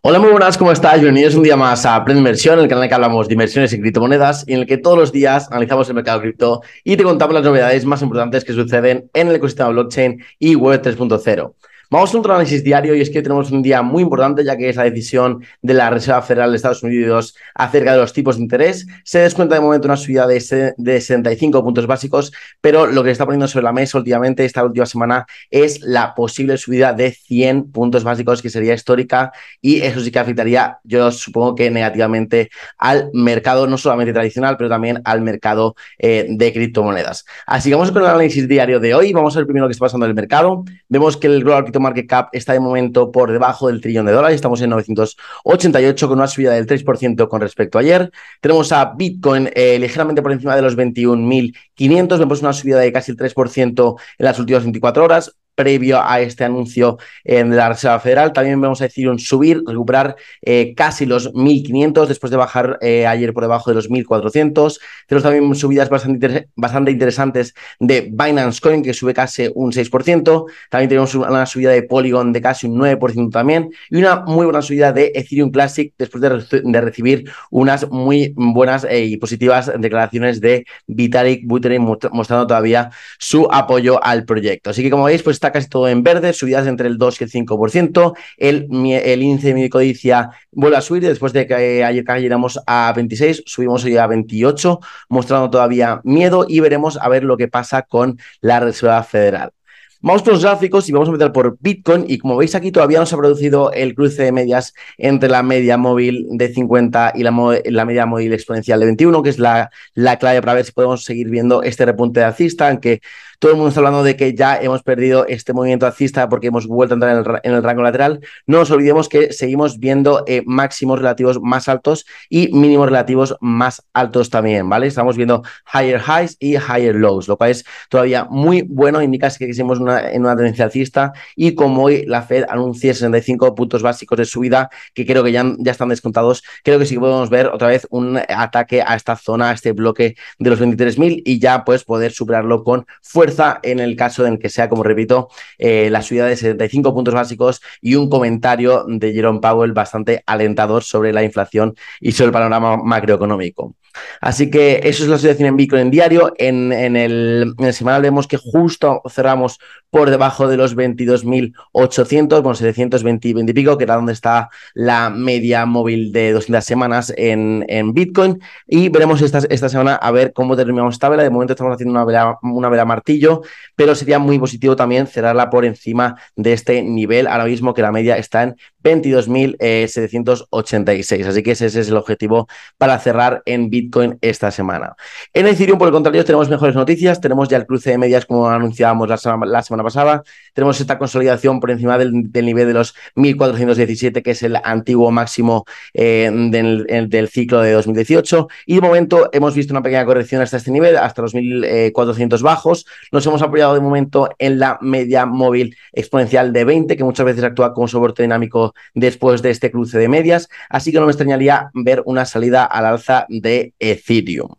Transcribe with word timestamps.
Hola, 0.00 0.20
muy 0.20 0.30
buenas, 0.30 0.56
¿cómo 0.56 0.70
estás? 0.70 1.00
Bienvenidos 1.00 1.34
un 1.34 1.42
día 1.42 1.56
más 1.56 1.84
a 1.84 1.96
Aprende 1.96 2.20
Inversión, 2.20 2.60
el 2.60 2.68
canal 2.68 2.82
en 2.82 2.84
el 2.84 2.88
que 2.88 2.94
hablamos 2.94 3.26
de 3.26 3.34
inversiones 3.34 3.72
y 3.72 3.80
criptomonedas 3.80 4.44
y 4.46 4.52
en 4.52 4.60
el 4.60 4.66
que 4.66 4.78
todos 4.78 4.96
los 4.96 5.10
días 5.10 5.48
analizamos 5.50 5.88
el 5.88 5.96
mercado 5.96 6.20
cripto 6.20 6.62
y 6.84 6.96
te 6.96 7.02
contamos 7.02 7.34
las 7.34 7.42
novedades 7.42 7.84
más 7.84 8.00
importantes 8.00 8.44
que 8.44 8.52
suceden 8.52 9.10
en 9.12 9.26
el 9.26 9.34
ecosistema 9.34 9.70
blockchain 9.70 10.24
y 10.38 10.54
Web 10.54 10.82
3.0. 10.82 11.52
Vamos 11.90 12.14
a 12.14 12.18
otro 12.18 12.34
análisis 12.34 12.62
diario 12.62 12.94
y 12.94 13.00
es 13.00 13.08
que 13.08 13.22
tenemos 13.22 13.50
un 13.50 13.62
día 13.62 13.80
muy 13.80 14.02
importante 14.02 14.44
ya 14.44 14.58
que 14.58 14.68
es 14.68 14.76
la 14.76 14.84
decisión 14.84 15.42
de 15.62 15.72
la 15.72 15.88
Reserva 15.88 16.20
Federal 16.20 16.50
de 16.50 16.56
Estados 16.56 16.82
Unidos 16.82 17.34
acerca 17.54 17.92
de 17.92 17.98
los 17.98 18.12
tipos 18.12 18.36
de 18.36 18.42
interés. 18.42 18.86
Se 19.04 19.20
descuenta 19.20 19.54
de 19.54 19.62
momento 19.62 19.88
una 19.88 19.96
subida 19.96 20.26
de, 20.26 20.74
de 20.76 21.00
65 21.00 21.64
puntos 21.64 21.86
básicos, 21.86 22.30
pero 22.60 22.86
lo 22.86 23.02
que 23.02 23.10
está 23.10 23.24
poniendo 23.24 23.48
sobre 23.48 23.64
la 23.64 23.72
mesa 23.72 23.96
últimamente 23.96 24.44
esta 24.44 24.64
última 24.64 24.84
semana 24.84 25.24
es 25.50 25.80
la 25.80 26.14
posible 26.14 26.58
subida 26.58 26.92
de 26.92 27.10
100 27.10 27.72
puntos 27.72 28.04
básicos 28.04 28.42
que 28.42 28.50
sería 28.50 28.74
histórica 28.74 29.32
y 29.62 29.80
eso 29.80 30.00
sí 30.00 30.10
que 30.10 30.18
afectaría, 30.18 30.80
yo 30.84 31.10
supongo 31.10 31.54
que 31.54 31.70
negativamente 31.70 32.50
al 32.76 33.08
mercado 33.14 33.66
no 33.66 33.78
solamente 33.78 34.12
tradicional, 34.12 34.58
pero 34.58 34.68
también 34.68 35.00
al 35.04 35.22
mercado 35.22 35.74
eh, 35.98 36.26
de 36.28 36.52
criptomonedas. 36.52 37.24
Así 37.46 37.70
que 37.70 37.76
vamos 37.76 37.92
con 37.92 38.02
el 38.02 38.08
análisis 38.08 38.46
diario 38.46 38.78
de 38.78 38.94
hoy. 38.94 39.14
Vamos 39.14 39.34
a 39.34 39.38
ver 39.38 39.46
primero 39.46 39.64
lo 39.64 39.68
que 39.68 39.72
está 39.72 39.86
pasando 39.86 40.04
en 40.04 40.10
el 40.10 40.16
mercado. 40.16 40.64
Vemos 40.90 41.16
que 41.16 41.28
el 41.28 41.42
Global 41.42 41.64
market 41.80 42.06
cap 42.06 42.28
está 42.32 42.52
de 42.52 42.60
momento 42.60 43.10
por 43.10 43.30
debajo 43.32 43.68
del 43.68 43.80
trillón 43.80 44.06
de 44.06 44.12
dólares, 44.12 44.36
estamos 44.36 44.60
en 44.60 44.70
988 44.70 46.08
con 46.08 46.18
una 46.18 46.28
subida 46.28 46.52
del 46.52 46.66
3% 46.66 47.28
con 47.28 47.40
respecto 47.40 47.78
a 47.78 47.80
ayer. 47.80 48.10
Tenemos 48.40 48.72
a 48.72 48.92
Bitcoin 48.96 49.50
eh, 49.54 49.78
ligeramente 49.78 50.22
por 50.22 50.32
encima 50.32 50.56
de 50.56 50.62
los 50.62 50.76
21.500, 50.76 52.18
vemos 52.18 52.42
una 52.42 52.52
subida 52.52 52.78
de 52.78 52.92
casi 52.92 53.12
el 53.12 53.16
3% 53.16 53.96
en 54.18 54.24
las 54.24 54.38
últimas 54.38 54.62
24 54.62 55.04
horas 55.04 55.36
previo 55.58 56.00
a 56.00 56.20
este 56.20 56.44
anuncio 56.44 56.98
de 57.24 57.44
la 57.44 57.70
Reserva 57.70 57.98
Federal. 57.98 58.32
También 58.32 58.60
vamos 58.60 58.80
a 58.80 58.84
decir 58.84 59.08
un 59.08 59.18
subir, 59.18 59.60
recuperar 59.66 60.14
eh, 60.40 60.72
casi 60.76 61.04
los 61.04 61.32
1.500 61.34 62.06
después 62.06 62.30
de 62.30 62.36
bajar 62.36 62.78
eh, 62.80 63.06
ayer 63.08 63.32
por 63.32 63.42
debajo 63.42 63.70
de 63.70 63.74
los 63.74 63.90
1.400. 63.90 64.78
Tenemos 65.08 65.22
también 65.24 65.54
subidas 65.56 65.88
bastante, 65.88 66.48
bastante 66.54 66.92
interesantes 66.92 67.54
de 67.80 68.02
Binance 68.02 68.60
Coin, 68.60 68.82
que 68.82 68.94
sube 68.94 69.12
casi 69.12 69.50
un 69.52 69.72
6%. 69.72 70.44
También 70.70 70.88
tenemos 70.88 71.14
una 71.16 71.44
subida 71.44 71.70
de 71.70 71.82
Polygon 71.82 72.32
de 72.32 72.40
casi 72.40 72.68
un 72.68 72.78
9% 72.78 73.32
también. 73.32 73.70
Y 73.90 73.96
una 73.96 74.20
muy 74.20 74.44
buena 74.44 74.62
subida 74.62 74.92
de 74.92 75.10
Ethereum 75.14 75.50
Classic 75.50 75.92
después 75.98 76.22
de, 76.22 76.80
recibir 76.80 77.30
unas 77.50 77.90
muy 77.90 78.32
buenas 78.36 78.84
eh, 78.84 79.04
y 79.04 79.16
positivas 79.16 79.72
declaraciones 79.76 80.40
de 80.40 80.64
Vitalik 80.86 81.44
Buterin 81.44 81.82
mostrando 81.82 82.46
todavía 82.46 82.90
su 83.18 83.48
apoyo 83.50 84.02
al 84.04 84.24
proyecto. 84.24 84.70
Así 84.70 84.82
que 84.82 84.90
como 84.90 85.04
veis, 85.04 85.22
pues 85.22 85.36
está 85.36 85.47
casi 85.52 85.68
todo 85.68 85.88
en 85.88 86.02
verde, 86.02 86.32
subidas 86.32 86.66
entre 86.66 86.88
el 86.88 86.98
2 86.98 87.20
y 87.20 87.24
el 87.24 87.30
5%. 87.30 88.14
El, 88.36 88.68
el 88.92 89.22
índice 89.22 89.48
de 89.48 89.54
mi 89.54 89.68
codicia 89.68 90.30
vuelve 90.52 90.76
a 90.76 90.80
subir 90.80 91.02
después 91.02 91.32
de 91.32 91.46
que 91.46 91.84
ayer 91.84 92.04
cayéramos 92.04 92.60
a 92.66 92.92
26, 92.94 93.42
subimos 93.46 93.84
hoy 93.84 93.96
a 93.96 94.06
28, 94.06 94.80
mostrando 95.08 95.50
todavía 95.50 96.00
miedo 96.04 96.46
y 96.48 96.60
veremos 96.60 96.98
a 97.00 97.08
ver 97.08 97.24
lo 97.24 97.36
que 97.36 97.48
pasa 97.48 97.82
con 97.82 98.18
la 98.40 98.60
Reserva 98.60 99.02
Federal. 99.02 99.52
Vamos 100.00 100.22
por 100.22 100.34
los 100.34 100.42
gráficos 100.42 100.88
y 100.88 100.92
vamos 100.92 101.08
a 101.08 101.12
meter 101.12 101.32
por 101.32 101.56
Bitcoin 101.58 102.04
y 102.06 102.18
como 102.18 102.36
veis 102.36 102.54
aquí 102.54 102.70
todavía 102.70 103.00
no 103.00 103.06
se 103.06 103.16
ha 103.16 103.18
producido 103.18 103.72
el 103.72 103.96
cruce 103.96 104.22
de 104.22 104.30
medias 104.30 104.72
entre 104.96 105.28
la 105.28 105.42
media 105.42 105.76
móvil 105.76 106.26
de 106.30 106.54
50 106.54 107.14
y 107.16 107.24
la, 107.24 107.84
media 107.84 108.06
móvil 108.06 108.32
exponencial 108.32 108.78
de 108.78 108.86
21, 108.86 109.22
que 109.24 109.30
es 109.30 109.40
la, 109.40 109.70
la 109.94 110.16
clave 110.18 110.40
para 110.40 110.54
ver 110.54 110.64
si 110.64 110.70
podemos 110.70 111.04
seguir 111.04 111.28
viendo 111.30 111.64
este 111.64 111.84
repunte 111.84 112.20
de 112.20 112.26
alcista, 112.26 112.68
aunque 112.68 113.00
todo 113.38 113.52
el 113.52 113.56
mundo 113.56 113.68
está 113.68 113.80
hablando 113.80 114.02
de 114.02 114.16
que 114.16 114.34
ya 114.34 114.60
hemos 114.60 114.82
perdido 114.82 115.24
este 115.26 115.52
movimiento 115.52 115.86
alcista 115.86 116.28
porque 116.28 116.48
hemos 116.48 116.66
vuelto 116.66 116.94
a 116.94 116.96
entrar 116.96 117.40
en 117.44 117.54
el, 117.54 117.62
rango 117.62 117.82
lateral. 117.82 118.20
No 118.46 118.58
nos 118.58 118.70
olvidemos 118.70 119.08
que 119.08 119.32
seguimos 119.32 119.78
viendo 119.78 120.24
eh, 120.26 120.42
máximos 120.44 120.98
relativos 120.98 121.40
más 121.40 121.68
altos 121.68 122.04
y 122.28 122.52
mínimos 122.52 122.88
relativos 122.88 123.36
más 123.40 123.84
altos 123.92 124.30
también, 124.30 124.68
¿vale? 124.68 124.88
Estamos 124.88 125.16
viendo 125.16 125.42
higher 125.72 126.00
highs 126.00 126.36
y 126.40 126.56
higher 126.56 126.96
lows, 126.96 127.28
lo 127.28 127.36
cual 127.36 127.50
es 127.50 127.64
todavía 127.88 128.24
muy 128.24 128.62
bueno, 128.62 129.02
indica 129.02 129.28
que 129.28 129.52
seguimos 129.54 129.78
una, 129.78 129.87
en 129.88 130.22
una 130.22 130.36
tendencia 130.36 130.64
alcista 130.64 131.12
y 131.36 131.54
como 131.54 131.84
hoy 131.84 132.04
la 132.06 132.22
Fed 132.22 132.44
anuncia 132.48 132.92
65 132.92 133.54
puntos 133.54 133.82
básicos 133.82 134.18
de 134.18 134.24
subida, 134.24 134.70
que 134.94 135.06
creo 135.06 135.24
que 135.24 135.32
ya, 135.32 135.44
ya 135.58 135.72
están 135.72 135.88
descontados, 135.88 136.42
creo 136.62 136.78
que 136.78 136.86
sí 136.86 136.98
podemos 136.98 137.30
ver 137.30 137.46
otra 137.46 137.68
vez 137.68 137.86
un 137.90 138.18
ataque 138.28 138.82
a 138.82 138.94
esta 138.94 139.16
zona, 139.16 139.50
a 139.50 139.52
este 139.52 139.72
bloque 139.72 140.16
de 140.38 140.50
los 140.50 140.60
23.000 140.60 141.22
y 141.24 141.38
ya 141.38 141.64
pues 141.64 141.84
poder 141.84 142.12
superarlo 142.12 142.64
con 142.64 142.86
fuerza 143.02 143.60
en 143.62 143.80
el 143.80 143.96
caso 143.96 144.26
en 144.26 144.38
que 144.38 144.48
sea, 144.48 144.68
como 144.68 144.82
repito, 144.82 145.28
eh, 145.58 145.88
la 145.90 146.02
subida 146.02 146.26
de 146.26 146.36
75 146.36 146.94
puntos 146.94 147.14
básicos 147.14 147.60
y 147.80 147.94
un 147.94 148.08
comentario 148.08 148.84
de 148.88 149.12
Jerome 149.12 149.40
Powell 149.40 149.72
bastante 149.72 150.22
alentador 150.26 150.82
sobre 150.82 151.12
la 151.12 151.22
inflación 151.22 151.74
y 152.00 152.12
sobre 152.12 152.26
el 152.26 152.32
panorama 152.32 152.76
macroeconómico. 152.76 153.74
Así 154.20 154.50
que 154.50 154.80
eso 154.84 155.04
es 155.04 155.08
la 155.08 155.18
situación 155.18 155.48
en 155.48 155.56
Bitcoin 155.56 155.82
en 155.82 155.90
diario. 155.90 156.32
En, 156.38 156.72
el, 156.72 157.54
en 157.58 157.64
el 157.64 157.74
semanal 157.74 158.02
vemos 158.02 158.26
que 158.26 158.36
justo 158.36 159.02
cerramos 159.08 159.58
por 159.90 160.10
debajo 160.10 160.48
de 160.48 160.56
los 160.56 160.76
22.800, 160.76 162.42
con 162.42 162.54
720 162.54 163.28
y 163.28 163.54
pico, 163.54 163.78
que 163.78 163.84
era 163.84 163.96
donde 163.96 164.12
está 164.12 164.50
la 164.74 165.10
media 165.10 165.66
móvil 165.66 166.12
de 166.12 166.32
200 166.32 166.64
semanas 166.64 167.12
en, 167.16 167.64
en 167.68 167.92
Bitcoin. 167.94 168.40
Y 168.66 168.88
veremos 168.88 169.22
esta, 169.22 169.38
esta 169.48 169.68
semana 169.68 169.94
a 169.94 170.10
ver 170.10 170.32
cómo 170.32 170.56
terminamos 170.56 170.94
esta 170.94 171.08
vela. 171.08 171.22
De 171.22 171.30
momento 171.30 171.52
estamos 171.52 171.74
haciendo 171.74 172.02
una 172.02 172.38
una 172.42 172.68
vela 172.68 172.84
martillo, 172.84 173.42
pero 173.76 173.94
sería 173.94 174.18
muy 174.18 174.38
positivo 174.38 174.76
también 174.76 175.06
cerrarla 175.06 175.50
por 175.50 175.64
encima 175.64 176.16
de 176.36 176.52
este 176.52 176.82
nivel. 176.82 177.26
Ahora 177.26 177.44
mismo 177.44 177.74
que 177.74 177.82
la 177.82 177.92
media 177.92 178.16
está 178.16 178.42
en 178.42 178.56
22.786. 178.82 181.26
Así 181.26 181.42
que 181.42 181.50
ese, 181.52 181.66
es 181.66 181.76
el 181.76 181.96
objetivo 181.96 182.48
para 182.76 182.98
cerrar 182.98 183.42
en 183.44 183.70
Bitcoin 183.70 184.18
esta 184.20 184.50
semana. 184.50 184.96
En 185.32 185.46
Ethereum, 185.46 185.78
por 185.78 185.86
el 185.88 185.92
contrario, 185.92 186.24
tenemos 186.24 186.48
mejores 186.48 186.74
noticias. 186.74 187.20
Tenemos 187.20 187.48
ya 187.48 187.56
el 187.56 187.66
cruce 187.66 187.90
de 187.90 187.98
medias, 187.98 188.26
como 188.26 188.48
anunciábamos 188.48 189.08
la 189.08 189.62
semana, 189.62 189.84
pasada. 189.84 190.22
Tenemos 190.54 190.80
esta 190.80 190.98
consolidación 190.98 191.60
por 191.60 191.70
encima 191.70 191.98
del, 191.98 192.30
nivel 192.32 192.66
de 192.66 192.74
los 192.74 192.94
1.417, 193.16 194.22
que 194.22 194.32
es 194.32 194.42
el 194.42 194.56
antiguo 194.62 195.10
máximo 195.10 195.64
eh, 195.94 196.30
del, 196.32 197.28
ciclo 197.28 197.60
de 197.60 197.72
2018. 197.72 198.48
Y 198.66 198.76
de 198.76 198.80
momento 198.80 199.28
hemos 199.32 199.54
visto 199.54 199.72
una 199.72 199.82
pequeña 199.82 200.04
corrección 200.04 200.42
hasta 200.42 200.56
este 200.56 200.70
nivel, 200.70 200.96
hasta 200.96 201.22
los 201.22 201.34
1.400 201.34 202.42
bajos. 202.42 202.86
Nos 203.12 203.26
hemos 203.26 203.42
apoyado 203.42 203.74
de 203.74 203.80
momento 203.80 204.30
en 204.38 204.58
la 204.58 204.78
media 204.80 205.26
móvil 205.26 205.76
exponencial 205.92 206.52
de 206.52 206.64
20, 206.64 206.96
que 206.96 207.04
muchas 207.04 207.26
veces 207.26 207.44
actúa 207.44 207.72
como 207.72 207.88
soporte 207.88 208.22
dinámico 208.22 208.67
después 208.94 209.42
de 209.42 209.50
este 209.50 209.70
cruce 209.70 209.98
de 209.98 210.08
medias, 210.08 210.48
así 210.68 210.92
que 210.92 211.00
no 211.00 211.06
me 211.06 211.12
extrañaría 211.12 211.70
ver 211.74 212.02
una 212.06 212.24
salida 212.24 212.64
al 212.64 212.86
alza 212.86 213.26
de 213.28 213.74
Ethereum. 213.78 214.54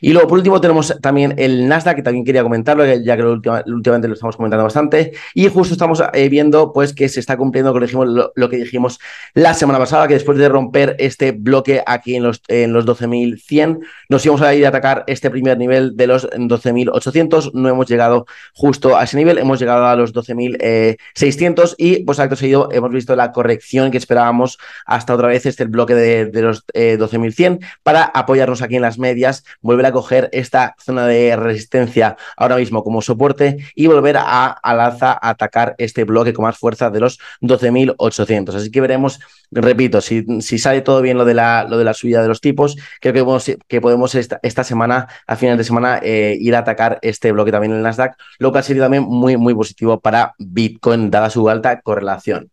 Y 0.00 0.12
luego, 0.12 0.28
por 0.28 0.38
último, 0.38 0.60
tenemos 0.60 0.96
también 1.00 1.34
el 1.38 1.68
Nasdaq, 1.68 1.96
que 1.96 2.02
también 2.02 2.24
quería 2.24 2.42
comentarlo, 2.42 2.84
ya 2.84 3.16
que 3.16 3.22
últimamente 3.22 4.08
lo 4.08 4.14
estamos 4.14 4.36
comentando 4.36 4.64
bastante. 4.64 5.12
Y 5.34 5.48
justo 5.48 5.74
estamos 5.74 6.02
eh, 6.12 6.28
viendo 6.28 6.72
pues, 6.72 6.94
que 6.94 7.08
se 7.08 7.20
está 7.20 7.36
cumpliendo 7.36 7.72
lo, 7.72 8.32
lo, 8.34 8.48
que 8.48 8.56
dijimos 8.56 8.98
la 9.34 9.54
semana 9.54 9.78
pasada, 9.78 10.08
que 10.08 10.14
después 10.14 10.38
de 10.38 10.48
romper 10.48 10.96
este 10.98 11.32
bloque 11.32 11.82
aquí 11.86 12.16
en 12.16 12.24
los, 12.24 12.42
en 12.48 12.72
los 12.72 12.86
12.100, 12.86 13.80
nos 14.08 14.24
íbamos 14.24 14.42
a 14.42 14.54
ir 14.54 14.66
a 14.66 14.68
atacar 14.68 15.04
este 15.06 15.30
primer 15.30 15.58
nivel 15.58 15.96
de 15.96 16.06
los 16.06 16.28
12.800. 16.30 17.52
No 17.54 17.68
hemos 17.68 17.88
llegado 17.88 18.26
justo 18.54 18.96
a 18.96 19.04
ese 19.04 19.16
nivel, 19.16 19.38
hemos 19.38 19.60
llegado 19.60 19.86
a 19.86 19.96
los 19.96 20.14
12.600 20.14 21.74
y, 21.78 22.04
pues, 22.04 22.18
acto 22.18 22.36
seguido, 22.36 22.68
hemos 22.72 22.90
visto 22.90 23.16
la 23.16 23.32
corrección 23.32 23.90
que 23.90 23.98
esperábamos 23.98 24.58
hasta 24.86 25.14
otra 25.14 25.28
vez 25.28 25.46
este 25.46 25.64
bloque 25.64 25.94
de, 25.94 26.26
de 26.26 26.42
los 26.42 26.66
12.100 26.66 27.54
eh, 27.54 27.66
para 27.82 28.04
apoyarnos 28.04 28.62
aquí 28.62 28.76
en 28.76 28.82
las 28.82 28.98
medias 28.98 29.44
volver 29.62 29.86
a 29.86 29.92
coger 29.92 30.28
esta 30.32 30.74
zona 30.78 31.06
de 31.06 31.34
resistencia 31.36 32.16
ahora 32.36 32.56
mismo 32.56 32.84
como 32.84 33.02
soporte 33.02 33.58
y 33.74 33.86
volver 33.86 34.16
a 34.18 34.48
al 34.48 34.80
alza 34.80 35.12
a 35.12 35.30
atacar 35.30 35.74
este 35.78 36.04
bloque 36.04 36.32
con 36.32 36.44
más 36.44 36.58
fuerza 36.58 36.90
de 36.90 37.00
los 37.00 37.18
12.800. 37.40 38.54
Así 38.54 38.70
que 38.70 38.80
veremos, 38.80 39.20
repito, 39.50 40.00
si, 40.00 40.24
sale 40.58 40.80
todo 40.82 41.02
bien 41.02 41.18
lo 41.18 41.24
de, 41.24 41.34
la, 41.34 41.64
lo 41.68 41.78
de 41.78 41.84
la 41.84 41.94
subida 41.94 42.22
de 42.22 42.28
los 42.28 42.40
tipos, 42.40 42.76
creo 43.00 43.14
que 43.14 43.24
podemos, 43.24 43.50
que 43.68 43.80
podemos 43.80 44.14
esta, 44.14 44.40
esta 44.42 44.64
semana, 44.64 45.08
a 45.26 45.36
final 45.36 45.58
de 45.58 45.64
semana, 45.64 46.00
eh, 46.02 46.36
ir 46.40 46.54
a 46.54 46.60
atacar 46.60 46.98
este 47.02 47.32
bloque 47.32 47.52
también 47.52 47.72
en 47.72 47.78
el 47.78 47.84
Nasdaq, 47.84 48.16
lo 48.38 48.52
cual 48.52 48.64
sería 48.64 48.82
también 48.82 49.04
muy, 49.04 49.36
muy 49.36 49.54
positivo 49.54 50.00
para 50.00 50.34
Bitcoin, 50.38 51.10
dada 51.10 51.30
su 51.30 51.48
alta 51.48 51.80
correlación. 51.80 52.51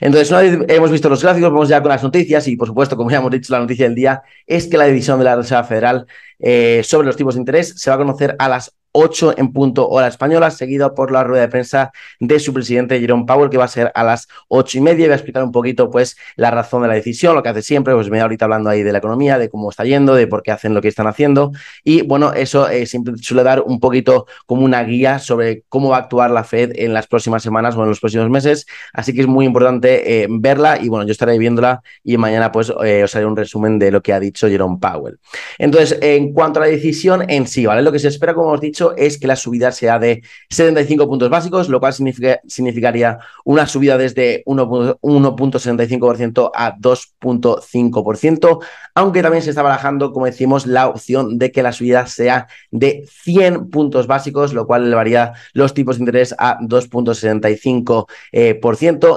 Entonces, 0.00 0.30
una 0.30 0.40
vez 0.40 0.58
hemos 0.68 0.90
visto 0.90 1.08
los 1.08 1.22
gráficos, 1.22 1.50
vamos 1.50 1.68
ya 1.68 1.80
con 1.80 1.90
las 1.90 2.02
noticias 2.02 2.46
y, 2.48 2.56
por 2.56 2.68
supuesto, 2.68 2.96
como 2.96 3.10
ya 3.10 3.18
hemos 3.18 3.30
dicho, 3.30 3.52
la 3.52 3.60
noticia 3.60 3.86
del 3.86 3.94
día 3.94 4.22
es 4.46 4.66
que 4.66 4.76
la 4.76 4.84
decisión 4.84 5.18
de 5.18 5.24
la 5.24 5.36
Reserva 5.36 5.64
Federal 5.64 6.06
eh, 6.38 6.82
sobre 6.84 7.06
los 7.06 7.16
tipos 7.16 7.34
de 7.34 7.40
interés 7.40 7.74
se 7.76 7.90
va 7.90 7.96
a 7.96 7.98
conocer 7.98 8.36
a 8.38 8.48
las 8.48 8.74
8 8.96 9.34
en 9.36 9.52
punto 9.52 9.88
hora 9.88 10.08
española, 10.08 10.50
seguido 10.50 10.94
por 10.94 11.12
la 11.12 11.22
rueda 11.22 11.42
de 11.42 11.48
prensa 11.48 11.92
de 12.18 12.40
su 12.40 12.54
presidente 12.54 12.98
Jerome 12.98 13.24
Powell, 13.26 13.50
que 13.50 13.58
va 13.58 13.64
a 13.64 13.68
ser 13.68 13.92
a 13.94 14.02
las 14.02 14.26
8 14.48 14.78
y 14.78 14.80
media. 14.80 15.06
Voy 15.06 15.12
a 15.12 15.16
explicar 15.16 15.44
un 15.44 15.52
poquito 15.52 15.90
pues 15.90 16.16
la 16.36 16.50
razón 16.50 16.82
de 16.82 16.88
la 16.88 16.94
decisión, 16.94 17.34
lo 17.34 17.42
que 17.42 17.50
hace 17.50 17.60
siempre, 17.60 17.94
pues 17.94 18.06
me 18.06 18.16
voy 18.16 18.20
ahorita 18.20 18.46
hablando 18.46 18.70
ahí 18.70 18.82
de 18.82 18.92
la 18.92 18.98
economía, 18.98 19.38
de 19.38 19.50
cómo 19.50 19.68
está 19.68 19.84
yendo, 19.84 20.14
de 20.14 20.26
por 20.26 20.42
qué 20.42 20.50
hacen 20.50 20.72
lo 20.72 20.80
que 20.80 20.88
están 20.88 21.06
haciendo. 21.06 21.52
Y 21.84 22.02
bueno, 22.02 22.32
eso 22.32 22.68
eh, 22.68 22.86
siempre 22.86 23.14
suele 23.18 23.42
dar 23.42 23.60
un 23.60 23.80
poquito 23.80 24.26
como 24.46 24.64
una 24.64 24.82
guía 24.82 25.18
sobre 25.18 25.64
cómo 25.68 25.90
va 25.90 25.96
a 25.96 26.00
actuar 26.00 26.30
la 26.30 26.44
Fed 26.44 26.72
en 26.76 26.94
las 26.94 27.06
próximas 27.06 27.42
semanas 27.42 27.76
o 27.76 27.82
en 27.82 27.90
los 27.90 28.00
próximos 28.00 28.30
meses. 28.30 28.66
Así 28.94 29.12
que 29.12 29.20
es 29.20 29.26
muy 29.26 29.44
importante 29.44 30.22
eh, 30.22 30.26
verla 30.30 30.78
y 30.80 30.88
bueno, 30.88 31.04
yo 31.04 31.12
estaré 31.12 31.36
viéndola 31.38 31.82
y 32.02 32.16
mañana 32.16 32.50
pues 32.50 32.72
eh, 32.82 33.04
os 33.04 33.14
haré 33.14 33.26
un 33.26 33.36
resumen 33.36 33.78
de 33.78 33.90
lo 33.90 34.02
que 34.02 34.14
ha 34.14 34.20
dicho 34.20 34.48
Jerome 34.48 34.78
Powell. 34.80 35.18
Entonces, 35.58 35.98
en 36.00 36.32
cuanto 36.32 36.60
a 36.60 36.64
la 36.64 36.68
decisión 36.68 37.28
en 37.28 37.46
sí, 37.46 37.66
¿vale? 37.66 37.82
Lo 37.82 37.92
que 37.92 37.98
se 37.98 38.08
espera, 38.08 38.34
como 38.34 38.48
hemos 38.48 38.60
dicho, 38.60 38.85
es 38.96 39.18
que 39.18 39.26
la 39.26 39.36
subida 39.36 39.72
sea 39.72 39.98
de 39.98 40.22
75 40.50 41.08
puntos 41.08 41.30
básicos, 41.30 41.68
lo 41.68 41.80
cual 41.80 41.92
significaría 41.92 43.18
una 43.44 43.66
subida 43.66 43.98
desde 43.98 44.44
1.75% 44.44 46.50
a 46.54 46.76
2.5%, 46.76 48.60
aunque 48.94 49.22
también 49.22 49.42
se 49.42 49.50
está 49.50 49.62
barajando, 49.62 50.12
como 50.12 50.26
decimos, 50.26 50.66
la 50.66 50.86
opción 50.88 51.38
de 51.38 51.50
que 51.50 51.62
la 51.62 51.72
subida 51.72 52.06
sea 52.06 52.46
de 52.70 53.06
100 53.08 53.70
puntos 53.70 54.06
básicos, 54.06 54.52
lo 54.52 54.66
cual 54.66 54.86
elevaría 54.86 55.32
los 55.52 55.74
tipos 55.74 55.96
de 55.96 56.02
interés 56.02 56.34
a 56.38 56.58
2.65%, 56.60 58.06
eh, 58.32 58.60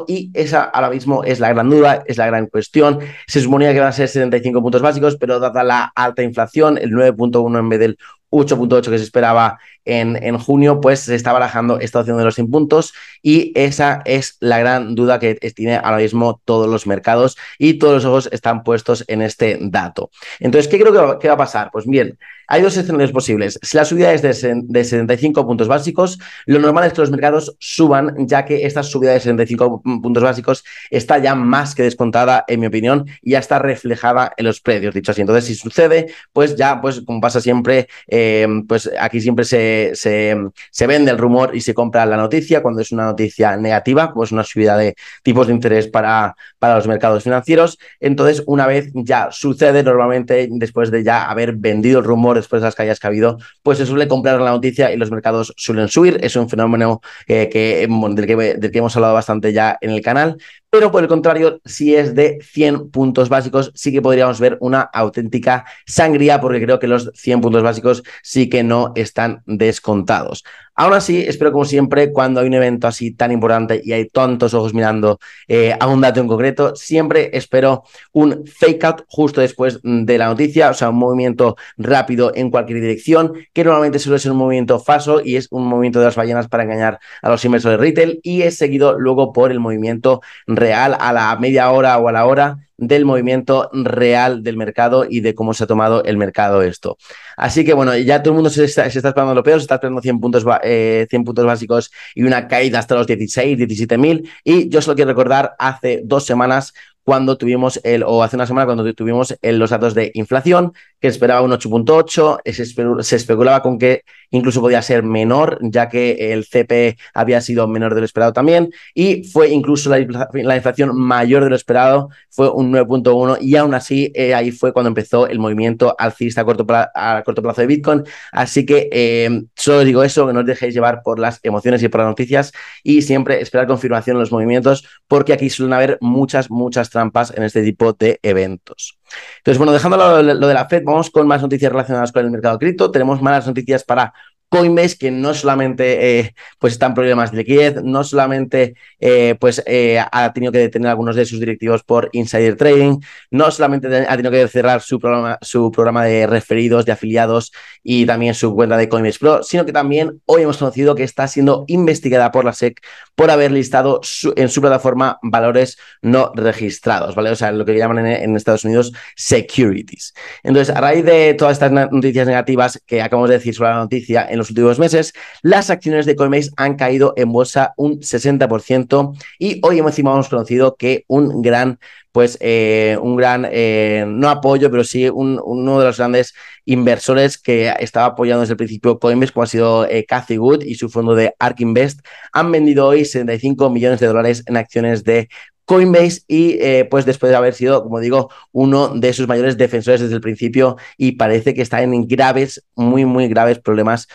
y 0.07 0.31
esa 0.33 0.63
ahora 0.63 0.89
mismo 0.89 1.23
es 1.23 1.39
la 1.39 1.49
gran 1.49 1.69
duda, 1.69 2.03
es 2.07 2.17
la 2.17 2.25
gran 2.27 2.47
cuestión. 2.47 2.99
Se 3.27 3.41
suponía 3.41 3.73
que 3.73 3.79
van 3.79 3.89
a 3.89 3.93
ser 3.93 4.07
75 4.07 4.61
puntos 4.61 4.81
básicos, 4.81 5.17
pero 5.17 5.39
dada 5.39 5.63
la 5.63 5.91
alta 5.95 6.23
inflación, 6.23 6.77
el 6.77 6.91
9.1 6.91 7.59
en 7.59 7.69
vez 7.69 7.79
del 7.79 7.97
8.8 8.29 8.89
que 8.89 8.97
se 8.97 9.03
esperaba 9.03 9.59
en, 9.85 10.21
en, 10.21 10.37
junio, 10.37 10.81
pues 10.81 11.01
se 11.01 11.15
está 11.15 11.33
barajando 11.33 11.79
esta 11.79 11.99
opción 11.99 12.17
de 12.17 12.23
los 12.23 12.39
impuntos 12.39 12.93
y 13.21 13.51
esa 13.55 14.01
es 14.05 14.37
la 14.39 14.59
gran 14.59 14.95
duda 14.95 15.19
que 15.19 15.35
tiene 15.35 15.75
ahora 15.75 15.97
mismo 15.97 16.41
todos 16.45 16.67
los 16.67 16.87
mercados 16.87 17.37
y 17.57 17.75
todos 17.79 17.95
los 17.95 18.05
ojos 18.05 18.29
están 18.31 18.63
puestos 18.63 19.03
en 19.07 19.21
este 19.21 19.57
dato. 19.61 20.11
Entonces, 20.39 20.69
¿qué 20.69 20.79
creo 20.79 20.93
que 20.93 20.99
va, 20.99 21.19
que 21.19 21.27
va 21.27 21.33
a 21.33 21.37
pasar? 21.37 21.69
Pues 21.71 21.85
bien, 21.85 22.17
hay 22.51 22.63
dos 22.63 22.75
escenarios 22.75 23.11
posibles. 23.11 23.59
Si 23.61 23.77
la 23.77 23.85
subida 23.85 24.11
es 24.11 24.23
de, 24.23 24.61
de, 24.63 24.83
75 24.83 25.45
puntos 25.45 25.67
básicos, 25.67 26.17
lo 26.47 26.57
normal 26.57 26.85
es 26.85 26.93
que 26.93 27.01
los 27.01 27.11
mercados 27.11 27.55
suban, 27.59 28.27
ya 28.27 28.43
que 28.43 28.65
esta 28.65 28.81
subida 28.81 29.11
de 29.11 29.19
75 29.19 29.83
puntos 29.83 30.23
básicos 30.23 30.65
está 30.89 31.19
ya 31.19 31.35
más 31.35 31.75
que 31.75 31.83
descontada, 31.83 32.45
en 32.47 32.59
mi 32.59 32.65
opinión, 32.65 33.05
y 33.21 33.31
ya 33.31 33.39
está 33.39 33.59
reflejada 33.59 34.33
en 34.35 34.47
los 34.47 34.61
precios, 34.61 34.95
dicho 34.95 35.11
así. 35.11 35.21
Entonces, 35.21 35.45
si 35.45 35.53
sucede, 35.53 36.07
pues 36.33 36.55
ya, 36.55 36.81
pues 36.81 37.01
como 37.01 37.21
pasa 37.21 37.39
siempre, 37.39 37.87
eh, 38.07 38.47
pues 38.67 38.89
aquí 38.99 39.21
siempre 39.21 39.45
se, 39.45 39.78
se, 39.93 40.35
se, 40.71 40.87
vende 40.87 41.11
el 41.11 41.17
rumor 41.17 41.55
y 41.55 41.61
se 41.61 41.73
compra 41.73 42.05
la 42.05 42.17
noticia. 42.17 42.61
Cuando 42.61 42.81
es 42.81 42.91
una 42.91 43.05
noticia 43.05 43.57
negativa, 43.57 44.13
pues 44.13 44.31
una 44.31 44.43
subida 44.43 44.77
de 44.77 44.95
tipos 45.23 45.47
de 45.47 45.53
interés 45.53 45.87
para, 45.87 46.35
para 46.59 46.75
los 46.75 46.87
mercados 46.87 47.23
financieros. 47.23 47.77
Entonces, 47.99 48.43
una 48.47 48.67
vez 48.67 48.91
ya 48.93 49.29
sucede, 49.31 49.83
normalmente 49.83 50.47
después 50.51 50.91
de 50.91 51.03
ya 51.03 51.29
haber 51.29 51.53
vendido 51.53 51.99
el 51.99 52.05
rumor, 52.05 52.37
después 52.37 52.61
de 52.61 52.67
las 52.67 52.75
caídas 52.75 52.99
que 52.99 53.07
ha 53.07 53.09
habido, 53.09 53.37
pues 53.63 53.77
se 53.77 53.85
suele 53.85 54.07
comprar 54.07 54.39
la 54.41 54.51
noticia 54.51 54.91
y 54.91 54.97
los 54.97 55.11
mercados 55.11 55.53
suelen 55.57 55.87
subir. 55.87 56.17
Es 56.21 56.35
un 56.35 56.49
fenómeno 56.49 57.01
eh, 57.27 57.49
que, 57.49 57.87
del, 57.87 58.25
que, 58.25 58.35
del 58.35 58.71
que 58.71 58.77
hemos 58.77 58.95
hablado 58.95 59.13
bastante 59.13 59.53
ya 59.53 59.77
en 59.81 59.91
el 59.91 60.01
canal. 60.01 60.37
Pero 60.71 60.91
por 60.91 61.01
el 61.01 61.09
contrario, 61.09 61.59
si 61.65 61.95
es 61.95 62.13
de 62.13 62.39
100 62.43 62.91
puntos 62.91 63.27
básicos, 63.27 63.71
sí 63.73 63.91
que 63.91 64.03
podríamos 64.03 64.39
ver 64.39 64.57
una 64.61 64.81
auténtica 64.81 65.65
sangría, 65.87 66.39
porque 66.39 66.61
creo 66.61 66.79
que 66.79 66.87
los 66.87 67.11
100 67.15 67.41
puntos 67.41 67.63
básicos 67.63 68.03
sí 68.21 68.49
que 68.49 68.63
no 68.63 68.91
están 68.95 69.41
descontados. 69.47 70.43
Aún 70.81 70.93
así, 70.93 71.25
espero 71.27 71.51
como 71.51 71.65
siempre, 71.65 72.13
cuando 72.13 72.39
hay 72.39 72.47
un 72.47 72.53
evento 72.53 72.87
así 72.87 73.11
tan 73.11 73.33
importante 73.33 73.81
y 73.83 73.91
hay 73.91 74.07
tantos 74.07 74.53
ojos 74.53 74.73
mirando 74.73 75.19
eh, 75.49 75.75
a 75.77 75.87
un 75.87 75.99
dato 75.99 76.21
en 76.21 76.27
concreto, 76.29 76.73
siempre 76.73 77.31
espero 77.33 77.83
un 78.13 78.45
fake 78.45 78.83
out 78.85 79.01
justo 79.09 79.41
después 79.41 79.81
de 79.83 80.17
la 80.17 80.27
noticia, 80.27 80.69
o 80.69 80.73
sea, 80.73 80.89
un 80.89 80.95
movimiento 80.95 81.57
rápido 81.75 82.31
en 82.33 82.49
cualquier 82.49 82.79
dirección, 82.79 83.33
que 83.51 83.65
normalmente 83.65 83.99
suele 83.99 84.19
ser 84.19 84.31
un 84.31 84.37
movimiento 84.37 84.79
falso 84.79 85.19
y 85.21 85.35
es 85.35 85.49
un 85.51 85.67
movimiento 85.67 85.99
de 85.99 86.05
las 86.05 86.15
ballenas 86.15 86.47
para 86.47 86.63
engañar 86.63 86.99
a 87.21 87.29
los 87.29 87.43
inversores 87.43 87.77
retail 87.77 88.21
y 88.23 88.43
es 88.43 88.55
seguido 88.55 88.97
luego 88.97 89.33
por 89.33 89.51
el 89.51 89.59
movimiento 89.59 90.21
real 90.47 90.95
a 90.97 91.11
la 91.11 91.35
media 91.35 91.71
hora 91.71 91.97
o 91.97 92.07
a 92.07 92.13
la 92.13 92.25
hora 92.25 92.68
del 92.79 93.05
movimiento 93.05 93.69
real 93.73 94.43
del 94.43 94.57
mercado 94.57 95.05
y 95.09 95.21
de 95.21 95.35
cómo 95.35 95.53
se 95.53 95.63
ha 95.63 95.67
tomado 95.67 96.03
el 96.03 96.17
mercado 96.17 96.61
esto. 96.61 96.97
Así 97.37 97.63
que 97.63 97.73
bueno, 97.73 97.95
ya 97.97 98.21
todo 98.21 98.31
el 98.31 98.35
mundo 98.35 98.49
se 98.49 98.65
está, 98.65 98.89
se 98.89 98.99
esperando 98.99 99.35
lo 99.35 99.43
peor, 99.43 99.59
se 99.59 99.63
está 99.63 99.75
esperando 99.75 100.01
100 100.01 100.19
puntos, 100.19 100.45
eh, 100.63 101.07
100 101.09 101.23
puntos 101.23 101.45
básicos 101.45 101.91
y 102.15 102.23
una 102.23 102.47
caída 102.47 102.79
hasta 102.79 102.95
los 102.95 103.07
16, 103.07 103.57
17 103.57 103.97
mil. 103.97 104.29
Y 104.43 104.69
yo 104.69 104.81
solo 104.81 104.95
quiero 104.95 105.11
recordar, 105.11 105.55
hace 105.59 106.01
dos 106.03 106.25
semanas 106.25 106.73
cuando 107.09 107.39
tuvimos 107.39 107.81
el, 107.83 108.03
o 108.03 108.21
hace 108.21 108.35
una 108.35 108.45
semana 108.45 108.67
cuando 108.67 108.93
tuvimos 108.93 109.35
los 109.41 109.71
datos 109.71 109.95
de 109.95 110.11
inflación, 110.13 110.73
que 110.99 111.07
esperaba 111.07 111.41
un 111.41 111.49
8.8, 111.49 112.39
se, 112.45 113.03
se, 113.03 113.15
especulaba 113.15 113.63
con 113.63 113.79
que 113.79 114.03
incluso 114.29 114.61
podía 114.61 114.79
ser 114.83 115.01
menor, 115.01 115.57
ya 115.63 115.89
que 115.89 116.33
el 116.33 116.45
CP 116.45 116.97
había 117.15 117.41
sido 117.41 117.67
menor 117.67 117.95
de 117.95 118.01
lo 118.01 118.05
esperado 118.05 118.31
también, 118.31 118.71
y 118.93 119.23
fue 119.23 119.49
incluso 119.49 119.89
la, 119.89 119.97
la 120.33 120.55
inflación 120.55 120.95
mayor 120.95 121.43
de 121.45 121.49
lo 121.49 121.55
esperado, 121.55 122.09
fue 122.29 122.51
un 122.51 122.71
9.1, 122.71 123.39
y 123.41 123.55
aún 123.55 123.73
así 123.73 124.11
eh, 124.13 124.35
ahí 124.35 124.51
fue 124.51 124.71
cuando 124.71 124.89
empezó 124.89 125.25
el 125.25 125.39
movimiento 125.39 125.95
alcista 125.97 126.41
a 126.41 126.45
corto, 126.45 126.67
plazo, 126.67 126.91
a 126.93 127.23
corto 127.23 127.41
plazo 127.41 127.61
de 127.61 127.67
Bitcoin. 127.67 128.03
Así 128.31 128.67
que 128.67 128.87
eh, 128.91 129.41
solo 129.55 129.83
digo 129.83 130.03
eso, 130.03 130.27
que 130.27 130.33
no 130.33 130.41
os 130.41 130.45
dejéis 130.45 130.75
llevar 130.75 131.01
por 131.01 131.17
las 131.17 131.39
emociones 131.41 131.81
y 131.81 131.87
por 131.87 132.01
las 132.01 132.09
noticias, 132.09 132.51
y 132.83 133.01
siempre 133.01 133.41
esperar 133.41 133.65
confirmación 133.65 134.17
en 134.17 134.19
los 134.19 134.31
movimientos, 134.31 134.85
porque 135.07 135.33
aquí 135.33 135.49
suelen 135.49 135.73
haber 135.73 135.97
muchas, 136.01 136.51
muchas 136.51 136.91
trampas 136.99 137.33
en 137.35 137.43
este 137.43 137.63
tipo 137.63 137.93
de 137.93 138.19
eventos. 138.21 138.99
Entonces, 139.37 139.57
bueno, 139.57 139.71
dejando 139.71 139.97
lo, 139.97 140.21
lo, 140.21 140.47
de 140.47 140.53
la 140.53 140.67
Fed, 140.67 140.83
vamos 140.83 141.09
con 141.09 141.25
más 141.27 141.41
noticias 141.41 141.71
relacionadas 141.71 142.11
con 142.11 142.25
el 142.25 142.31
mercado 142.31 142.59
cripto. 142.59 142.91
Tenemos 142.91 143.21
malas 143.21 143.47
noticias 143.47 143.83
para 143.83 144.13
Coinbase, 144.49 144.97
que 144.97 145.11
no 145.11 145.33
solamente 145.33 146.19
eh, 146.19 146.35
pues 146.57 146.73
están 146.73 146.95
problemas 146.95 147.31
de 147.31 147.37
liquidez, 147.37 147.83
no 147.83 148.03
solamente 148.03 148.73
eh, 148.99 149.35
pues 149.39 149.63
eh, 149.67 150.03
ha 150.11 150.33
tenido 150.33 150.51
que 150.51 150.57
detener 150.57 150.89
algunos 150.89 151.15
de 151.15 151.25
sus 151.25 151.39
directivos 151.39 151.83
por 151.83 152.09
insider 152.13 152.55
trading, 152.55 152.99
no 153.29 153.51
solamente 153.51 153.87
ha 153.87 154.15
tenido 154.15 154.31
que 154.31 154.47
cerrar 154.47 154.81
su 154.81 154.99
programa, 154.99 155.37
su 155.41 155.71
programa 155.71 156.03
de 156.05 156.25
referidos, 156.25 156.85
de 156.85 156.91
afiliados 156.91 157.51
y 157.83 158.07
también 158.07 158.33
su 158.33 158.55
cuenta 158.55 158.75
de 158.75 158.89
Coinbase 158.89 159.19
Pro, 159.19 159.43
sino 159.43 159.65
que 159.65 159.71
también 159.71 160.19
hoy 160.25 160.41
hemos 160.41 160.57
conocido 160.57 160.95
que 160.95 161.03
está 161.03 161.27
siendo 161.27 161.65
investigada 161.67 162.31
por 162.31 162.43
la 162.43 162.53
SEC 162.53 162.81
por 163.13 163.29
haber 163.29 163.51
listado 163.51 164.01
en 164.35 164.49
su 164.49 164.61
plataforma 164.61 165.19
valores 165.21 165.77
no 166.01 166.31
registrados, 166.35 167.13
¿vale? 167.13 167.29
O 167.29 167.35
sea, 167.35 167.51
lo 167.51 167.65
que 167.65 167.77
llaman 167.77 167.99
en, 167.99 168.23
en 168.23 168.35
Estados 168.35 168.65
Unidos 168.65 168.93
securities. 169.15 170.13
Entonces, 170.43 170.75
a 170.75 170.81
raíz 170.81 171.05
de 171.05 171.35
todas 171.35 171.53
estas 171.53 171.71
noticias 171.91 172.25
negativas 172.25 172.81
que 172.87 173.01
acabamos 173.01 173.29
de 173.29 173.37
decir 173.37 173.53
sobre 173.53 173.69
la 173.69 173.77
noticia, 173.77 174.27
en 174.29 174.38
los 174.39 174.49
últimos 174.49 174.79
meses, 174.79 175.13
las 175.41 175.69
acciones 175.69 176.05
de 176.05 176.15
Coinbase 176.15 176.51
han 176.57 176.75
caído 176.75 177.13
en 177.15 177.31
bolsa 177.31 177.73
un 177.77 177.99
60% 177.99 179.15
y 179.37 179.59
hoy 179.63 179.79
encima 179.79 180.11
hemos 180.11 180.29
conocido 180.29 180.75
que 180.75 181.05
un 181.07 181.41
gran 181.41 181.79
pues 182.11 182.37
eh, 182.41 182.97
un 183.01 183.15
gran, 183.15 183.47
eh, 183.51 184.03
no 184.07 184.29
apoyo, 184.29 184.71
pero 184.71 184.83
sí 184.83 185.07
un, 185.09 185.39
uno 185.43 185.79
de 185.79 185.85
los 185.85 185.97
grandes 185.97 186.33
inversores 186.65 187.37
que 187.37 187.71
estaba 187.79 188.07
apoyando 188.07 188.41
desde 188.41 188.53
el 188.53 188.57
principio 188.57 188.99
Coinbase, 188.99 189.31
como 189.31 189.43
ha 189.43 189.47
sido 189.47 189.85
eh, 189.85 190.05
Cathy 190.07 190.37
Wood 190.37 190.63
y 190.63 190.75
su 190.75 190.89
fondo 190.89 191.15
de 191.15 191.35
ARK 191.37 191.61
Invest, 191.61 191.99
han 192.33 192.51
vendido 192.51 192.87
hoy 192.87 193.05
75 193.05 193.69
millones 193.69 193.99
de 193.99 194.07
dólares 194.07 194.43
en 194.47 194.57
acciones 194.57 195.03
de 195.03 195.29
Coinbase 195.69 196.21
y 196.27 196.57
eh, 196.61 196.87
pues 196.89 197.05
después 197.05 197.29
de 197.29 197.35
haber 197.35 197.53
sido, 197.53 197.83
como 197.83 197.99
digo, 197.99 198.31
uno 198.51 198.87
de 198.89 199.13
sus 199.13 199.27
mayores 199.27 199.55
defensores 199.55 200.01
desde 200.01 200.15
el 200.15 200.21
principio 200.21 200.77
y 200.97 201.11
parece 201.11 201.53
que 201.53 201.61
está 201.61 201.83
en 201.83 202.07
graves, 202.07 202.65
muy, 202.75 203.05
muy 203.05 203.27
graves 203.27 203.59
problemas 203.59 204.07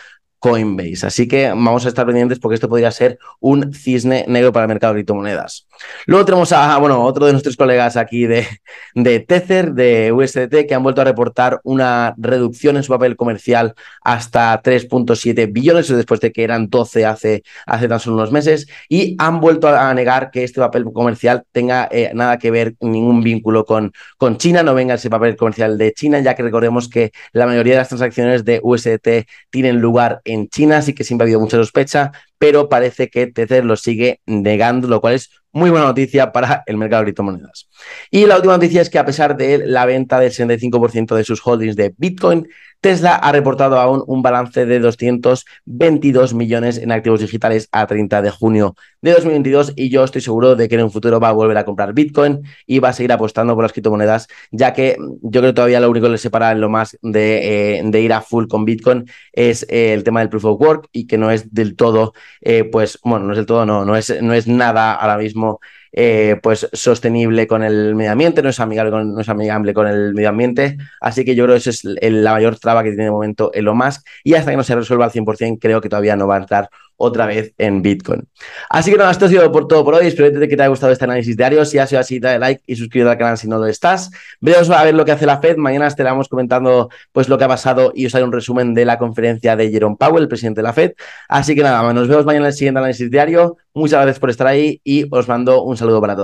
Coinbase. 0.45 1.07
Así 1.07 1.27
que 1.27 1.47
vamos 1.49 1.85
a 1.85 1.87
estar 1.87 2.05
pendientes 2.05 2.37
porque 2.37 2.53
esto 2.53 2.69
podría 2.69 2.91
ser 2.91 3.17
un 3.39 3.73
cisne 3.73 4.25
negro 4.27 4.53
para 4.53 4.65
el 4.65 4.67
mercado 4.67 4.93
de 4.93 4.97
criptomonedas. 4.99 5.65
Luego 6.05 6.23
tenemos 6.23 6.51
a, 6.51 6.77
bueno, 6.77 7.03
otro 7.03 7.25
de 7.25 7.31
nuestros 7.31 7.57
colegas 7.57 7.97
aquí 7.97 8.27
de, 8.27 8.47
de 8.93 9.21
Tether, 9.21 9.73
de 9.73 10.11
USDT, 10.11 10.67
que 10.67 10.75
han 10.75 10.83
vuelto 10.83 11.01
a 11.01 11.03
reportar 11.03 11.61
una 11.63 12.13
reducción 12.19 12.77
en 12.77 12.83
su 12.83 12.93
papel 12.93 13.15
comercial 13.15 13.73
hasta 14.03 14.61
3.7 14.61 15.51
billones 15.51 15.87
después 15.87 16.19
de 16.19 16.31
que 16.31 16.43
eran 16.43 16.69
12 16.69 17.07
hace, 17.07 17.43
hace 17.65 17.87
tan 17.87 17.99
solo 17.99 18.17
unos 18.17 18.31
meses 18.31 18.67
y 18.87 19.15
han 19.17 19.39
vuelto 19.39 19.67
a 19.67 19.91
negar 19.95 20.29
que 20.29 20.43
este 20.43 20.61
papel 20.61 20.85
comercial 20.93 21.43
tenga 21.51 21.87
eh, 21.89 22.11
nada 22.13 22.37
que 22.37 22.51
ver, 22.51 22.75
ningún 22.81 23.23
vínculo 23.23 23.65
con, 23.65 23.93
con 24.19 24.37
China, 24.37 24.61
no 24.61 24.75
venga 24.75 24.93
ese 24.93 25.09
papel 25.09 25.35
comercial 25.35 25.79
de 25.79 25.91
China, 25.93 26.19
ya 26.19 26.35
que 26.35 26.43
recordemos 26.43 26.87
que 26.87 27.11
la 27.31 27.47
mayoría 27.47 27.73
de 27.73 27.79
las 27.79 27.87
transacciones 27.87 28.45
de 28.45 28.59
USDT 28.61 29.27
tienen 29.49 29.81
lugar 29.81 30.21
en 30.23 30.34
China, 30.49 30.77
así 30.77 30.93
que 30.93 31.03
siempre 31.03 31.23
ha 31.23 31.27
habido 31.27 31.39
mucha 31.39 31.57
sospecha, 31.57 32.11
pero 32.37 32.69
parece 32.69 33.09
que 33.09 33.27
Tether 33.27 33.65
lo 33.65 33.75
sigue 33.75 34.21
negando, 34.25 34.87
lo 34.87 35.01
cual 35.01 35.15
es 35.15 35.29
muy 35.55 35.69
buena 35.69 35.85
noticia 35.85 36.33
para 36.33 36.63
el 36.65 36.75
mercado 36.75 37.01
de 37.01 37.05
criptomonedas. 37.05 37.69
Y 38.11 38.25
la 38.25 38.35
última 38.35 38.53
noticia 38.53 38.81
es 38.81 38.89
que 38.89 38.99
a 38.99 39.05
pesar 39.05 39.37
de 39.37 39.65
la 39.65 39.85
venta 39.85 40.19
del 40.19 40.31
65% 40.31 41.15
de 41.15 41.23
sus 41.23 41.41
holdings 41.45 41.77
de 41.77 41.93
Bitcoin, 41.97 42.45
Tesla 42.81 43.15
ha 43.15 43.31
reportado 43.31 43.79
aún 43.79 44.03
un 44.05 44.21
balance 44.21 44.65
de 44.65 44.79
222 44.79 46.33
millones 46.33 46.77
en 46.77 46.91
activos 46.91 47.21
digitales 47.21 47.67
a 47.71 47.87
30 47.87 48.21
de 48.21 48.29
junio 48.29 48.75
de 49.01 49.11
2022 49.13 49.73
y 49.75 49.89
yo 49.89 50.03
estoy 50.03 50.21
seguro 50.21 50.55
de 50.55 50.67
que 50.67 50.75
en 50.75 50.83
un 50.83 50.91
futuro 50.91 51.19
va 51.19 51.29
a 51.29 51.31
volver 51.31 51.57
a 51.57 51.65
comprar 51.65 51.93
Bitcoin 51.93 52.41
y 52.67 52.79
va 52.79 52.89
a 52.89 52.93
seguir 52.93 53.11
apostando 53.11 53.55
por 53.55 53.63
las 53.63 53.71
criptomonedas, 53.71 54.27
ya 54.51 54.73
que 54.73 54.97
yo 54.99 55.41
creo 55.41 55.51
que 55.51 55.53
todavía 55.53 55.79
lo 55.79 55.89
único 55.89 56.07
que 56.07 56.11
le 56.11 56.17
separa 56.17 56.53
lo 56.53 56.69
más 56.69 56.97
de, 57.01 57.79
eh, 57.79 58.01
ir 58.01 58.13
a 58.13 58.21
full 58.21 58.47
con 58.47 58.65
Bitcoin 58.65 59.05
es 59.31 59.65
eh, 59.69 59.93
el 59.93 60.03
tema 60.03 60.19
del 60.19 60.29
proof 60.29 60.45
of 60.45 60.61
work 60.61 60.89
y 60.91 61.07
que 61.07 61.17
no 61.17 61.31
es 61.31 61.53
del 61.53 61.75
todo, 61.75 62.13
eh, 62.41 62.65
pues 62.65 62.99
bueno, 63.03 63.25
no 63.25 63.31
es 63.31 63.37
del 63.37 63.45
todo, 63.45 63.65
no, 63.65 63.85
no 63.85 63.95
es, 63.95 64.21
no 64.21 64.33
es 64.33 64.47
nada 64.47 64.93
ahora 64.93 65.17
mismo 65.17 65.44
eh, 65.91 66.37
pues 66.43 66.67
sostenible 66.73 67.47
con 67.47 67.63
el 67.63 67.95
medio 67.95 68.11
ambiente, 68.11 68.41
no 68.41 68.49
es, 68.49 68.59
amigable 68.59 68.91
con, 68.91 69.13
no 69.13 69.21
es 69.21 69.29
amigable 69.29 69.73
con 69.73 69.87
el 69.87 70.13
medio 70.13 70.29
ambiente. 70.29 70.77
Así 70.99 71.23
que 71.23 71.35
yo 71.35 71.45
creo 71.45 71.55
que 71.55 71.69
esa 71.69 71.69
es 71.69 71.83
la 71.83 72.33
mayor 72.33 72.59
traba 72.59 72.83
que 72.83 72.89
tiene 72.89 73.05
de 73.05 73.11
momento 73.11 73.51
Elon 73.53 73.77
Musk. 73.77 74.05
Y 74.23 74.33
hasta 74.33 74.51
que 74.51 74.57
no 74.57 74.63
se 74.63 74.75
resuelva 74.75 75.05
al 75.05 75.11
100%, 75.11 75.57
creo 75.59 75.81
que 75.81 75.89
todavía 75.89 76.15
no 76.15 76.27
va 76.27 76.35
a 76.35 76.39
entrar 76.39 76.69
otra 76.97 77.25
vez 77.25 77.53
en 77.57 77.81
Bitcoin. 77.81 78.27
Así 78.69 78.91
que 78.91 78.97
nada, 78.97 79.11
esto 79.11 79.25
ha 79.25 79.29
sido 79.29 79.51
por 79.51 79.67
todo 79.67 79.83
por 79.83 79.95
hoy. 79.95 80.07
Espero 80.07 80.39
que 80.39 80.47
te 80.47 80.53
haya 80.55 80.67
gustado 80.67 80.91
este 80.91 81.05
análisis 81.05 81.35
diario. 81.35 81.65
Si 81.65 81.77
ha 81.77 81.87
sido 81.87 81.99
así, 82.01 82.19
dale 82.19 82.39
like 82.39 82.63
y 82.65 82.75
suscríbete 82.75 83.11
al 83.11 83.17
canal 83.17 83.37
si 83.37 83.47
no 83.47 83.57
lo 83.57 83.67
estás. 83.67 84.11
Veamos 84.39 84.69
a 84.69 84.83
ver 84.83 84.95
lo 84.95 85.05
que 85.05 85.11
hace 85.11 85.25
la 85.25 85.39
Fed. 85.39 85.57
Mañana 85.57 85.87
estaremos 85.87 86.29
comentando 86.29 86.89
pues 87.11 87.29
lo 87.29 87.37
que 87.37 87.43
ha 87.43 87.47
pasado 87.47 87.91
y 87.95 88.05
os 88.05 88.15
haré 88.15 88.23
un 88.23 88.31
resumen 88.31 88.73
de 88.73 88.85
la 88.85 88.97
conferencia 88.97 89.55
de 89.55 89.69
Jerome 89.69 89.97
Powell, 89.99 90.23
el 90.23 90.29
presidente 90.29 90.59
de 90.59 90.63
la 90.63 90.73
Fed. 90.73 90.93
Así 91.27 91.55
que 91.55 91.63
nada, 91.63 91.93
nos 91.93 92.07
vemos 92.07 92.25
mañana 92.25 92.45
en 92.45 92.47
el 92.47 92.53
siguiente 92.53 92.79
análisis 92.79 93.09
diario. 93.11 93.57
Muchas 93.73 94.01
gracias 94.01 94.19
por 94.19 94.29
estar 94.29 94.47
ahí 94.47 94.79
y 94.83 95.05
os 95.11 95.27
mando 95.27 95.63
un 95.63 95.75
saludo 95.77 95.99
para 95.99 96.15
todos. 96.15 96.23